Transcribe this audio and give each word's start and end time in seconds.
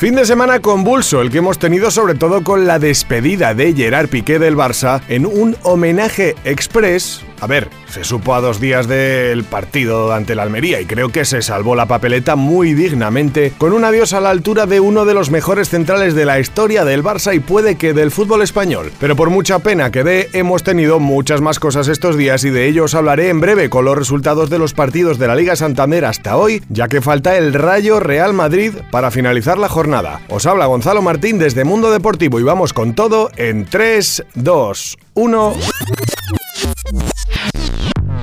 Fin 0.00 0.14
de 0.14 0.24
semana 0.24 0.60
convulso, 0.60 1.20
el 1.20 1.30
que 1.30 1.36
hemos 1.36 1.58
tenido 1.58 1.90
sobre 1.90 2.14
todo 2.14 2.42
con 2.42 2.66
la 2.66 2.78
despedida 2.78 3.52
de 3.52 3.74
Gerard 3.74 4.08
Piqué 4.08 4.38
del 4.38 4.56
Barça 4.56 5.02
en 5.10 5.26
un 5.26 5.58
homenaje 5.62 6.36
express 6.44 7.22
a 7.40 7.46
ver, 7.46 7.68
se 7.88 8.04
supo 8.04 8.34
a 8.34 8.42
dos 8.42 8.60
días 8.60 8.86
del 8.86 9.44
partido 9.44 10.12
ante 10.12 10.34
la 10.34 10.42
Almería 10.42 10.78
y 10.78 10.84
creo 10.84 11.08
que 11.08 11.24
se 11.24 11.40
salvó 11.40 11.74
la 11.74 11.86
papeleta 11.86 12.36
muy 12.36 12.74
dignamente 12.74 13.54
con 13.56 13.72
un 13.72 13.82
adiós 13.82 14.12
a 14.12 14.20
la 14.20 14.28
altura 14.28 14.66
de 14.66 14.78
uno 14.78 15.06
de 15.06 15.14
los 15.14 15.30
mejores 15.30 15.70
centrales 15.70 16.14
de 16.14 16.26
la 16.26 16.38
historia 16.38 16.84
del 16.84 17.02
Barça 17.02 17.34
y 17.34 17.40
puede 17.40 17.76
que 17.76 17.94
del 17.94 18.10
fútbol 18.10 18.42
español. 18.42 18.92
Pero 19.00 19.16
por 19.16 19.30
mucha 19.30 19.58
pena 19.60 19.90
que 19.90 20.04
dé, 20.04 20.28
hemos 20.34 20.62
tenido 20.62 21.00
muchas 21.00 21.40
más 21.40 21.58
cosas 21.58 21.88
estos 21.88 22.18
días 22.18 22.44
y 22.44 22.50
de 22.50 22.66
ello 22.66 22.84
os 22.84 22.94
hablaré 22.94 23.30
en 23.30 23.40
breve 23.40 23.70
con 23.70 23.86
los 23.86 23.96
resultados 23.96 24.50
de 24.50 24.58
los 24.58 24.74
partidos 24.74 25.18
de 25.18 25.26
la 25.26 25.34
Liga 25.34 25.56
Santander 25.56 26.04
hasta 26.04 26.36
hoy, 26.36 26.62
ya 26.68 26.88
que 26.88 27.00
falta 27.00 27.38
el 27.38 27.54
Rayo 27.54 28.00
Real 28.00 28.34
Madrid 28.34 28.74
para 28.90 29.10
finalizar 29.10 29.56
la 29.56 29.70
jornada. 29.70 29.89
Os 30.28 30.46
habla 30.46 30.66
Gonzalo 30.66 31.02
Martín 31.02 31.38
desde 31.38 31.64
Mundo 31.64 31.90
Deportivo 31.90 32.38
y 32.38 32.44
vamos 32.44 32.72
con 32.72 32.94
todo 32.94 33.30
en 33.36 33.64
3, 33.66 34.24
2, 34.34 34.98
1. 35.14 35.54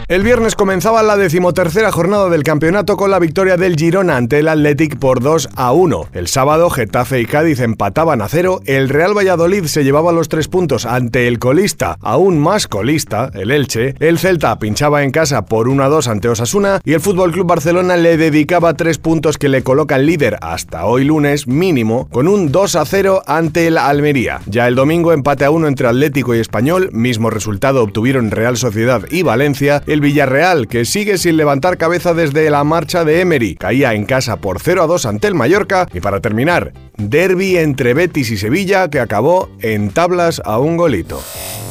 El 0.09 0.23
viernes 0.23 0.55
comenzaba 0.55 1.03
la 1.03 1.17
decimotercera 1.17 1.91
jornada 1.91 2.29
del 2.29 2.43
campeonato 2.43 2.95
con 2.95 3.11
la 3.11 3.19
victoria 3.19 3.57
del 3.57 3.75
Girona 3.75 4.15
ante 4.15 4.39
el 4.39 4.47
Athletic 4.47 4.97
por 4.97 5.19
2 5.21 5.49
a 5.53 5.73
1. 5.73 6.05
El 6.13 6.27
sábado, 6.27 6.69
Getafe 6.69 7.19
y 7.19 7.25
Cádiz 7.25 7.59
empataban 7.59 8.21
a 8.21 8.29
cero. 8.29 8.61
El 8.63 8.87
Real 8.87 9.17
Valladolid 9.17 9.65
se 9.65 9.83
llevaba 9.83 10.13
los 10.13 10.29
tres 10.29 10.47
puntos 10.47 10.85
ante 10.85 11.27
el 11.27 11.39
colista, 11.39 11.97
aún 11.99 12.39
más 12.39 12.69
colista, 12.69 13.31
el 13.33 13.51
Elche. 13.51 13.95
El 13.99 14.17
Celta 14.17 14.57
pinchaba 14.59 15.03
en 15.03 15.11
casa 15.11 15.43
por 15.43 15.67
1 15.67 15.83
a 15.83 15.89
2 15.89 16.07
ante 16.07 16.29
Osasuna. 16.29 16.79
Y 16.85 16.93
el 16.93 17.01
Fútbol 17.01 17.33
Club 17.33 17.47
Barcelona 17.47 17.97
le 17.97 18.15
dedicaba 18.15 18.75
tres 18.75 18.99
puntos 18.99 19.37
que 19.37 19.49
le 19.49 19.61
colocan 19.61 20.05
líder 20.05 20.37
hasta 20.39 20.85
hoy 20.85 21.03
lunes, 21.03 21.47
mínimo, 21.47 22.07
con 22.13 22.29
un 22.29 22.53
2 22.53 22.77
a 22.77 22.85
0 22.85 23.23
ante 23.27 23.67
el 23.67 23.77
Almería. 23.77 24.39
Ya 24.45 24.69
el 24.69 24.75
domingo, 24.75 25.11
empate 25.11 25.43
a 25.43 25.51
1 25.51 25.67
entre 25.67 25.89
Atlético 25.89 26.33
y 26.33 26.39
Español. 26.39 26.91
Mismo 26.93 27.29
resultado 27.29 27.83
obtuvieron 27.83 28.31
Real 28.31 28.55
Sociedad 28.55 29.01
y 29.11 29.23
Valencia 29.23 29.83
Villarreal, 30.01 30.67
que 30.67 30.85
sigue 30.85 31.17
sin 31.17 31.37
levantar 31.37 31.77
cabeza 31.77 32.13
desde 32.13 32.49
la 32.49 32.63
marcha 32.63 33.05
de 33.05 33.21
Emery. 33.21 33.55
Caía 33.55 33.93
en 33.93 34.05
casa 34.05 34.37
por 34.37 34.59
0 34.59 34.83
a 34.83 34.87
2 34.87 35.05
ante 35.05 35.27
el 35.27 35.35
Mallorca. 35.35 35.87
Y 35.93 35.99
para 35.99 36.19
terminar, 36.19 36.73
derby 36.97 37.57
entre 37.57 37.93
Betis 37.93 38.31
y 38.31 38.37
Sevilla 38.37 38.89
que 38.89 38.99
acabó 38.99 39.49
en 39.61 39.89
tablas 39.89 40.41
a 40.45 40.59
un 40.59 40.77
golito. 40.77 41.21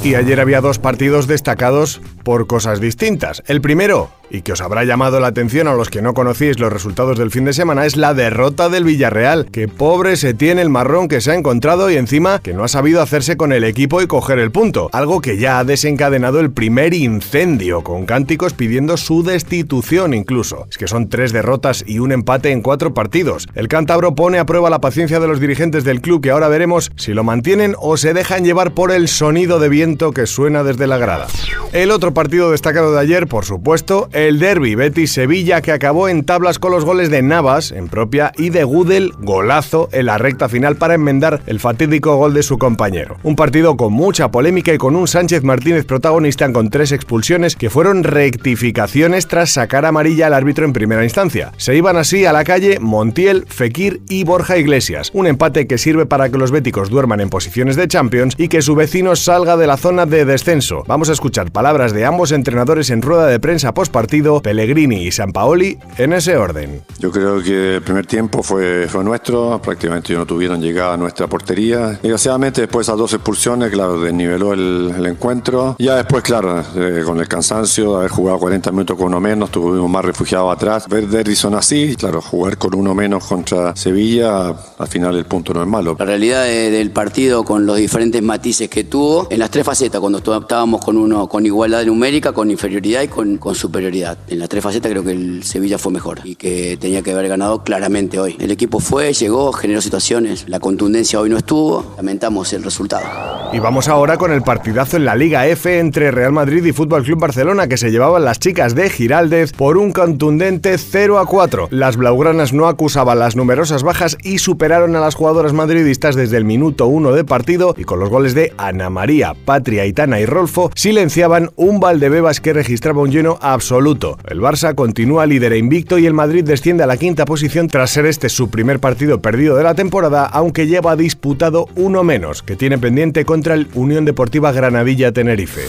Y 0.04 0.14
ayer 0.14 0.40
había 0.40 0.60
dos 0.60 0.78
partidos 0.78 1.26
destacados 1.26 2.00
por 2.22 2.46
cosas 2.46 2.80
distintas. 2.80 3.42
El 3.46 3.60
primero, 3.60 4.10
y 4.30 4.42
que 4.42 4.52
os 4.52 4.60
habrá 4.60 4.84
llamado 4.84 5.20
la 5.20 5.28
atención 5.28 5.68
a 5.68 5.74
los 5.74 5.90
que 5.90 6.02
no 6.02 6.14
conocéis 6.14 6.58
los 6.58 6.72
resultados 6.72 7.18
del 7.18 7.30
fin 7.30 7.44
de 7.44 7.52
semana, 7.52 7.86
es 7.86 7.96
la 7.96 8.14
derrota 8.14 8.68
del 8.68 8.84
Villarreal. 8.84 9.46
Que 9.50 9.68
pobre 9.68 10.16
se 10.16 10.34
tiene 10.34 10.62
el 10.62 10.70
marrón 10.70 11.08
que 11.08 11.20
se 11.20 11.32
ha 11.32 11.34
encontrado 11.34 11.90
y 11.90 11.96
encima 11.96 12.40
que 12.40 12.54
no 12.54 12.64
ha 12.64 12.68
sabido 12.68 13.02
hacerse 13.02 13.36
con 13.36 13.52
el 13.52 13.64
equipo 13.64 14.02
y 14.02 14.06
coger 14.06 14.38
el 14.38 14.50
punto. 14.50 14.90
Algo 14.92 15.20
que 15.20 15.38
ya 15.38 15.58
ha 15.58 15.64
desencadenado 15.64 16.40
el 16.40 16.50
primer 16.50 16.94
incendio, 16.94 17.82
con 17.82 18.06
cánticos 18.06 18.52
pidiendo 18.52 18.96
su 18.96 19.22
destitución 19.22 20.14
incluso. 20.14 20.66
Es 20.70 20.78
que 20.78 20.88
son 20.88 21.08
tres 21.08 21.32
derrotas 21.32 21.84
y 21.86 21.98
un 21.98 22.12
empate 22.12 22.50
en 22.50 22.62
cuatro 22.62 22.94
partidos. 22.94 23.48
El 23.54 23.68
cántabro 23.68 24.14
pone 24.14 24.38
a 24.38 24.46
prueba 24.46 24.70
la 24.70 24.80
paciencia 24.80 25.20
de 25.20 25.28
los 25.28 25.40
dirigentes 25.40 25.84
del 25.84 26.00
club 26.00 26.22
que 26.22 26.30
ahora 26.30 26.48
veremos 26.48 26.90
si 26.96 27.12
lo 27.12 27.24
mantienen 27.24 27.74
o 27.78 27.96
se 27.96 28.14
dejan 28.14 28.44
llevar 28.44 28.72
por 28.74 28.92
el 28.92 29.08
sonido 29.08 29.58
de 29.58 29.68
viento 29.68 30.12
que 30.12 30.26
suena 30.26 30.62
desde 30.62 30.86
la 30.86 30.98
grada. 30.98 31.26
El 31.72 31.90
otro 31.90 32.14
partido 32.14 32.50
destacado 32.50 32.92
de 32.92 33.00
ayer, 33.00 33.26
por 33.26 33.44
supuesto, 33.44 34.08
el 34.16 34.38
derby 34.38 34.74
Betis-Sevilla 34.74 35.60
que 35.60 35.72
acabó 35.72 36.08
en 36.08 36.24
tablas 36.24 36.58
con 36.58 36.72
los 36.72 36.86
goles 36.86 37.10
de 37.10 37.20
Navas 37.20 37.70
en 37.70 37.88
propia 37.88 38.32
y 38.38 38.48
de 38.48 38.64
Gudel, 38.64 39.12
golazo 39.18 39.90
en 39.92 40.06
la 40.06 40.16
recta 40.16 40.48
final 40.48 40.76
para 40.76 40.94
enmendar 40.94 41.42
el 41.46 41.60
fatídico 41.60 42.16
gol 42.16 42.32
de 42.32 42.42
su 42.42 42.56
compañero. 42.56 43.18
Un 43.22 43.36
partido 43.36 43.76
con 43.76 43.92
mucha 43.92 44.30
polémica 44.30 44.72
y 44.72 44.78
con 44.78 44.96
un 44.96 45.06
Sánchez 45.06 45.42
Martínez 45.42 45.84
protagonista 45.84 46.50
con 46.50 46.70
tres 46.70 46.92
expulsiones 46.92 47.56
que 47.56 47.68
fueron 47.68 48.04
rectificaciones 48.04 49.26
tras 49.26 49.50
sacar 49.50 49.84
amarilla 49.84 50.28
al 50.28 50.34
árbitro 50.34 50.64
en 50.64 50.72
primera 50.72 51.04
instancia. 51.04 51.52
Se 51.58 51.76
iban 51.76 51.98
así 51.98 52.24
a 52.24 52.32
la 52.32 52.44
calle 52.44 52.78
Montiel, 52.80 53.44
Fekir 53.48 54.00
y 54.08 54.24
Borja 54.24 54.56
Iglesias. 54.56 55.10
Un 55.12 55.26
empate 55.26 55.66
que 55.66 55.76
sirve 55.76 56.06
para 56.06 56.30
que 56.30 56.38
los 56.38 56.52
béticos 56.52 56.88
duerman 56.88 57.20
en 57.20 57.28
posiciones 57.28 57.76
de 57.76 57.88
Champions 57.88 58.34
y 58.38 58.48
que 58.48 58.62
su 58.62 58.76
vecino 58.76 59.14
salga 59.14 59.58
de 59.58 59.66
la 59.66 59.76
zona 59.76 60.06
de 60.06 60.24
descenso. 60.24 60.84
Vamos 60.86 61.10
a 61.10 61.12
escuchar 61.12 61.50
palabras 61.50 61.92
de 61.92 62.06
ambos 62.06 62.32
entrenadores 62.32 62.88
en 62.88 63.02
rueda 63.02 63.26
de 63.26 63.40
prensa 63.40 63.74
post 63.74 63.92
partido, 64.06 64.40
Pellegrini 64.40 65.02
y 65.02 65.10
Sampaoli, 65.10 65.76
en 65.98 66.12
ese 66.12 66.36
orden. 66.36 66.80
Yo 67.00 67.10
creo 67.10 67.42
que 67.42 67.74
el 67.74 67.82
primer 67.82 68.06
tiempo 68.06 68.40
fue, 68.40 68.86
fue 68.88 69.02
nuestro, 69.02 69.60
prácticamente 69.60 70.14
no 70.14 70.24
tuvieron 70.24 70.62
llegada 70.62 70.94
a 70.94 70.96
nuestra 70.96 71.26
portería. 71.26 71.98
Desgraciadamente 72.00 72.60
después 72.60 72.86
de 72.86 72.92
esas 72.92 72.98
dos 73.00 73.12
expulsiones, 73.14 73.72
claro, 73.72 74.00
desniveló 74.00 74.52
el, 74.52 74.94
el 74.96 75.06
encuentro. 75.06 75.74
Ya 75.80 75.96
después, 75.96 76.22
claro, 76.22 76.62
eh, 76.76 77.02
con 77.04 77.18
el 77.18 77.26
cansancio 77.26 77.90
de 77.90 77.96
haber 77.98 78.10
jugado 78.10 78.38
40 78.38 78.70
minutos 78.70 78.96
con 78.96 79.06
uno 79.08 79.20
menos, 79.20 79.50
tuvimos 79.50 79.90
más 79.90 80.04
refugiados 80.04 80.54
atrás. 80.54 80.86
Ver 80.88 81.08
Derrison 81.08 81.56
así, 81.56 81.96
claro, 81.96 82.22
jugar 82.22 82.58
con 82.58 82.76
uno 82.76 82.94
menos 82.94 83.26
contra 83.26 83.74
Sevilla, 83.74 84.54
al 84.78 84.86
final 84.88 85.16
el 85.16 85.24
punto 85.24 85.52
no 85.52 85.62
es 85.62 85.68
malo. 85.68 85.96
La 85.98 86.04
realidad 86.04 86.44
de, 86.44 86.70
del 86.70 86.92
partido 86.92 87.42
con 87.44 87.66
los 87.66 87.76
diferentes 87.76 88.22
matices 88.22 88.68
que 88.68 88.84
tuvo 88.84 89.26
en 89.30 89.40
las 89.40 89.50
tres 89.50 89.66
facetas, 89.66 90.00
cuando 90.00 90.18
estábamos 90.18 90.84
con 90.84 90.96
uno 90.96 91.28
con 91.28 91.44
igualdad 91.44 91.84
numérica, 91.84 92.30
con 92.30 92.52
inferioridad 92.52 93.02
y 93.02 93.08
con, 93.08 93.38
con 93.38 93.56
superioridad. 93.56 93.95
En 94.04 94.38
las 94.38 94.48
tres 94.48 94.62
facetas 94.62 94.90
creo 94.90 95.02
que 95.02 95.12
el 95.12 95.42
Sevilla 95.42 95.78
fue 95.78 95.90
mejor 95.90 96.20
y 96.24 96.34
que 96.34 96.76
tenía 96.76 97.02
que 97.02 97.12
haber 97.12 97.28
ganado 97.28 97.62
claramente 97.62 98.18
hoy. 98.18 98.36
El 98.38 98.50
equipo 98.50 98.78
fue, 98.80 99.12
llegó, 99.12 99.52
generó 99.52 99.80
situaciones, 99.80 100.44
la 100.48 100.60
contundencia 100.60 101.18
hoy 101.20 101.30
no 101.30 101.38
estuvo, 101.38 101.94
lamentamos 101.96 102.52
el 102.52 102.62
resultado. 102.62 103.04
Y 103.52 103.58
vamos 103.58 103.88
ahora 103.88 104.18
con 104.18 104.32
el 104.32 104.42
partidazo 104.42 104.96
en 104.96 105.04
la 105.04 105.14
Liga 105.14 105.46
F 105.46 105.78
entre 105.78 106.10
Real 106.10 106.32
Madrid 106.32 106.64
y 106.64 106.72
Fútbol 106.72 107.04
Club 107.04 107.20
Barcelona 107.20 107.68
que 107.68 107.76
se 107.76 107.90
llevaban 107.90 108.24
las 108.24 108.38
chicas 108.38 108.74
de 108.74 108.90
Giraldez 108.90 109.52
por 109.52 109.78
un 109.78 109.92
contundente 109.92 110.76
0 110.76 111.18
a 111.18 111.26
4. 111.26 111.68
Las 111.70 111.96
blaugranas 111.96 112.52
no 112.52 112.66
acusaban 112.66 113.18
las 113.18 113.36
numerosas 113.36 113.82
bajas 113.82 114.18
y 114.22 114.38
superaron 114.38 114.94
a 114.96 115.00
las 115.00 115.14
jugadoras 115.14 115.52
madridistas 115.52 116.16
desde 116.16 116.36
el 116.36 116.44
minuto 116.44 116.86
1 116.86 117.12
de 117.12 117.24
partido 117.24 117.74
y 117.78 117.84
con 117.84 118.00
los 118.00 118.10
goles 118.10 118.34
de 118.34 118.52
Ana 118.58 118.90
María, 118.90 119.34
Patria, 119.44 119.86
Itana 119.86 120.20
y 120.20 120.26
Rolfo 120.26 120.70
silenciaban 120.74 121.50
un 121.56 121.80
Valdebebas 121.80 122.40
que 122.40 122.52
registraba 122.52 123.00
un 123.00 123.10
lleno 123.10 123.38
absoluto. 123.40 123.85
El 123.86 124.40
Barça 124.40 124.74
continúa 124.74 125.26
líder 125.26 125.52
e 125.52 125.58
invicto 125.58 125.96
y 125.98 126.06
el 126.06 126.12
Madrid 126.12 126.42
desciende 126.42 126.82
a 126.82 126.88
la 126.88 126.96
quinta 126.96 127.24
posición 127.24 127.68
tras 127.68 127.90
ser 127.90 128.06
este 128.06 128.28
su 128.28 128.50
primer 128.50 128.80
partido 128.80 129.22
perdido 129.22 129.56
de 129.56 129.62
la 129.62 129.76
temporada, 129.76 130.26
aunque 130.26 130.66
lleva 130.66 130.96
disputado 130.96 131.68
uno 131.76 132.02
menos, 132.02 132.42
que 132.42 132.56
tiene 132.56 132.78
pendiente 132.78 133.24
contra 133.24 133.54
el 133.54 133.68
Unión 133.74 134.04
Deportiva 134.04 134.50
Granadilla 134.50 135.12
Tenerife. 135.12 135.62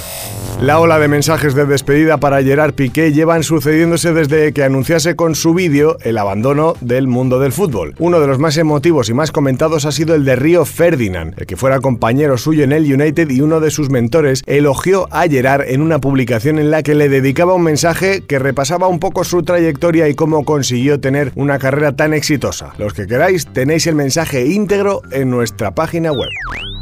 La 0.59 0.79
ola 0.79 0.97
de 0.97 1.07
mensajes 1.07 1.53
de 1.53 1.67
despedida 1.67 2.17
para 2.17 2.41
Gerard 2.41 2.73
Piqué 2.73 3.13
llevan 3.13 3.43
sucediéndose 3.43 4.11
desde 4.11 4.53
que 4.53 4.63
anunciase 4.63 5.15
con 5.15 5.35
su 5.35 5.53
vídeo 5.53 5.97
el 6.01 6.17
abandono 6.17 6.73
del 6.81 7.07
mundo 7.07 7.39
del 7.39 7.51
fútbol. 7.51 7.93
Uno 7.99 8.19
de 8.19 8.25
los 8.25 8.39
más 8.39 8.57
emotivos 8.57 9.07
y 9.07 9.13
más 9.13 9.31
comentados 9.31 9.85
ha 9.85 9.91
sido 9.91 10.15
el 10.15 10.25
de 10.25 10.35
Río 10.35 10.65
Ferdinand, 10.65 11.35
el 11.37 11.45
que 11.45 11.57
fuera 11.57 11.79
compañero 11.79 12.39
suyo 12.39 12.63
en 12.63 12.71
el 12.71 12.91
United 12.91 13.29
y 13.29 13.41
uno 13.41 13.59
de 13.59 13.69
sus 13.69 13.91
mentores 13.91 14.41
elogió 14.47 15.07
a 15.11 15.27
Gerard 15.27 15.69
en 15.69 15.83
una 15.83 15.99
publicación 15.99 16.57
en 16.57 16.71
la 16.71 16.81
que 16.81 16.95
le 16.95 17.07
dedicaba 17.07 17.53
un 17.53 17.61
mensaje 17.61 18.23
que 18.25 18.39
repasaba 18.39 18.87
un 18.87 18.99
poco 18.99 19.23
su 19.23 19.43
trayectoria 19.43 20.09
y 20.09 20.15
cómo 20.15 20.43
consiguió 20.43 20.99
tener 20.99 21.33
una 21.35 21.59
carrera 21.59 21.95
tan 21.95 22.15
exitosa. 22.15 22.73
Los 22.79 22.95
que 22.95 23.05
queráis 23.05 23.45
tenéis 23.45 23.85
el 23.85 23.93
mensaje 23.93 24.47
íntegro 24.47 25.03
en 25.11 25.29
nuestra 25.29 25.75
página 25.75 26.11
web. 26.11 26.29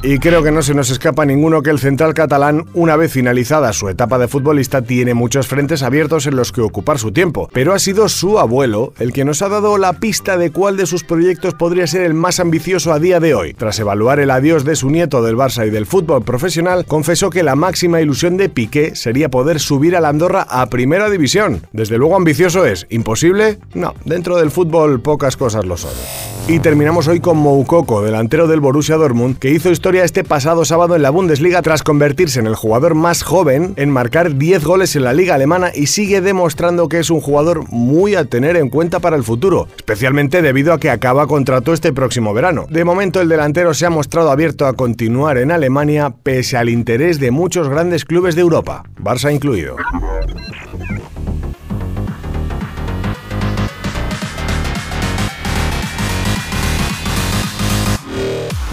Y 0.07 0.19
creo 0.19 0.44
que 0.44 0.51
no 0.51 0.62
se 0.62 0.75
nos 0.75 0.92
escapa 0.92 1.25
ninguno 1.25 1.63
que 1.63 1.71
el 1.71 1.80
central 1.80 2.13
catalán, 2.13 2.66
una 2.75 2.95
vez 2.95 3.12
finalizada 3.12 3.64
su 3.73 3.89
etapa 3.89 4.17
de 4.17 4.27
futbolista, 4.27 4.81
tiene 4.81 5.13
muchos 5.13 5.47
frentes 5.47 5.83
abiertos 5.83 6.27
en 6.27 6.35
los 6.35 6.51
que 6.51 6.62
ocupar 6.62 7.00
su 7.00 7.12
tiempo. 7.12 7.50
Pero 7.53 7.73
ha 7.73 7.79
sido 7.79 8.09
su 8.09 8.39
abuelo 8.39 8.94
el 9.00 9.13
que 9.13 9.25
nos 9.25 9.41
ha 9.41 9.50
dado 9.50 9.77
la 9.77 9.94
pista 9.94 10.38
de 10.38 10.51
cuál 10.51 10.77
de 10.77 10.85
sus 10.85 11.03
proyectos 11.03 11.53
podría 11.53 11.88
ser 11.88 12.01
el 12.01 12.13
más 12.13 12.39
ambicioso 12.39 12.94
a 12.94 13.00
día 13.00 13.19
de 13.19 13.33
hoy. 13.33 13.53
Tras 13.53 13.79
evaluar 13.79 14.19
el 14.19 14.31
adiós 14.31 14.63
de 14.65 14.75
su 14.75 14.89
nieto 14.89 15.21
del 15.21 15.35
Barça 15.35 15.67
y 15.67 15.69
del 15.69 15.85
fútbol 15.85 16.23
profesional, 16.23 16.85
confesó 16.85 17.29
que 17.29 17.44
la 17.44 17.56
máxima 17.56 18.01
ilusión 18.01 18.38
de 18.38 18.50
Piqué 18.50 18.95
sería 18.95 19.29
poder 19.29 19.59
subir 19.59 19.95
a 19.95 20.01
la 20.01 20.09
Andorra 20.09 20.45
a 20.50 20.65
primera 20.68 21.09
división. 21.09 21.61
Desde 21.73 21.97
luego 21.97 22.15
ambicioso 22.15 22.65
es. 22.65 22.85
¿Imposible? 22.89 23.59
No, 23.73 23.94
dentro 24.06 24.38
del 24.38 24.51
fútbol 24.51 25.01
pocas 25.01 25.38
cosas 25.38 25.65
lo 25.65 25.77
son. 25.77 26.34
Y 26.47 26.59
terminamos 26.59 27.07
hoy 27.07 27.21
con 27.21 27.38
Moukoko, 27.38 28.03
delantero 28.03 28.45
del 28.45 28.59
Borussia 28.59 28.97
Dortmund, 28.97 29.39
que 29.39 29.50
hizo 29.50 29.71
historia 29.71 30.03
este 30.03 30.24
pasado 30.24 30.63
sábado 30.63 30.95
en 30.95 31.01
la 31.01 31.09
Bundesliga 31.09 31.63
tras 31.63 31.81
convertirse 31.81 32.39
en 32.39 32.45
el 32.45 32.53
jugador 32.53 32.94
más 32.94 33.24
joven 33.24 33.74
en 33.77 33.89
marcar 33.89 34.36
10 34.36 34.63
goles 34.63 34.95
en 34.95 35.06
la 35.06 35.13
liga 35.13 35.33
alemana 35.33 35.71
y 35.74 35.88
sigue 35.88 36.21
demostrando 36.21 36.88
que 36.88 37.00
es 37.00 37.09
un 37.09 37.19
jugador 37.19 37.68
muy 37.71 38.13
a 38.13 38.25
tener 38.25 38.57
en 38.57 38.69
cuenta 38.69 39.00
para 39.00 39.15
el 39.15 39.24
futuro, 39.24 39.68
especialmente 39.75 40.44
debido 40.44 40.71
a 40.71 40.80
que 40.80 40.92
acaba 40.92 41.25
contrato 41.25 41.74
este 41.74 41.92
próximo 41.94 42.31
verano. 42.31 42.68
De 42.69 42.86
momento 42.86 43.21
el 43.21 43.30
delantero 43.30 43.74
se 43.74 43.88
ha 43.88 43.89
mostrado 43.89 44.30
abierto 44.30 44.68
a 44.68 44.74
continuar 44.74 45.39
en 45.39 45.50
Alemania 45.50 46.13
pese 46.21 46.57
al 46.57 46.69
interés 46.69 47.19
de 47.19 47.31
muchos 47.31 47.69
grandes 47.69 48.06
clubes 48.06 48.36
de 48.36 48.42
Europa, 48.42 48.83
Barça 49.01 49.33
incluido. 49.33 49.77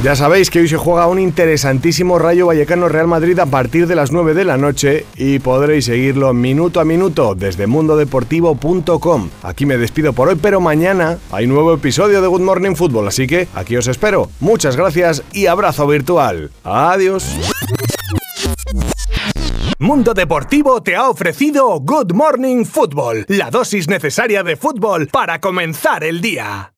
Ya 0.02 0.16
sabéis 0.16 0.50
que 0.50 0.58
hoy 0.58 0.66
se 0.66 0.76
juega 0.76 1.06
un 1.06 1.20
interesantísimo 1.20 2.19
Rayo 2.19 2.46
Vallecano 2.46 2.88
Real 2.88 3.06
Madrid 3.06 3.38
a 3.38 3.46
partir 3.46 3.87
de 3.87 3.94
las 3.94 4.10
9 4.10 4.34
de 4.34 4.44
la 4.44 4.56
noche 4.56 5.06
y 5.16 5.38
podréis 5.38 5.84
seguirlo 5.84 6.34
minuto 6.34 6.81
a 6.81 6.84
minuto 6.84 7.37
desde 7.37 7.69
mundodeportivo.com. 7.69 9.31
Aquí 9.44 9.64
me 9.64 9.76
despido 9.76 10.12
por 10.12 10.26
hoy, 10.26 10.37
pero 10.43 10.60
mañana 10.60 11.19
hay 11.31 11.46
nuevo 11.46 11.72
episodio 11.72 12.20
de 12.20 12.26
Good 12.26 12.40
Morning 12.40 12.75
Football, 12.75 13.06
así 13.06 13.28
que 13.28 13.46
aquí 13.54 13.76
os 13.76 13.87
espero. 13.87 14.28
Muchas 14.40 14.76
gracias 14.76 15.22
y 15.32 15.46
abrazo 15.46 15.87
virtual. 15.87 16.50
Adiós. 16.64 17.37
Mundo 19.78 20.14
Deportivo 20.14 20.82
te 20.82 20.96
ha 20.96 21.08
ofrecido 21.08 21.78
Good 21.78 22.12
Morning 22.12 22.64
Football, 22.64 23.25
la 23.28 23.50
dosis 23.50 23.88
necesaria 23.88 24.43
de 24.43 24.56
fútbol 24.56 25.06
para 25.06 25.40
comenzar 25.40 26.02
el 26.02 26.20
día. 26.20 26.70